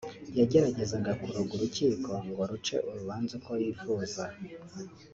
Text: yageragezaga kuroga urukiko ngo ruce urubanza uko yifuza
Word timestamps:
yageragezaga 0.39 1.11
kuroga 1.21 1.51
urukiko 1.55 2.11
ngo 2.29 2.41
ruce 2.51 2.75
urubanza 2.89 3.31
uko 3.39 3.51
yifuza 3.63 4.23